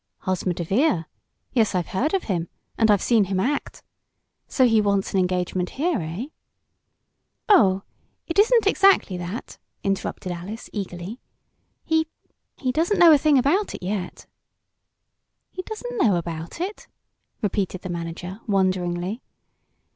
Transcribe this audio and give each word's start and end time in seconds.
"Hosmer 0.21 0.53
DeVere! 0.53 1.05
Yes, 1.53 1.75
I've 1.75 1.89
heard 1.89 2.15
of 2.15 2.23
him, 2.23 2.47
and 2.75 2.89
I've 2.89 3.03
seen 3.03 3.25
him 3.25 3.39
act. 3.39 3.83
So 4.47 4.65
he 4.65 4.81
wants 4.81 5.13
an 5.13 5.19
engagement 5.19 5.69
here; 5.77 6.01
eh?" 6.01 6.25
"Oh, 7.47 7.83
it 8.25 8.39
isn't 8.39 8.65
exactly 8.65 9.15
that!" 9.17 9.59
interrupted 9.83 10.31
Alice, 10.31 10.71
eagerly. 10.73 11.19
"He 11.83 12.07
he 12.57 12.71
doesn't 12.71 12.97
know 12.97 13.11
a 13.11 13.17
thing 13.19 13.37
about 13.37 13.75
it 13.75 13.83
yet." 13.83 14.25
"He 15.51 15.61
doesn't 15.61 15.99
know 16.01 16.15
about 16.15 16.59
it?" 16.59 16.87
repeated 17.43 17.81
the 17.83 17.89
manager, 17.89 18.39
wonderingly. 18.47 19.21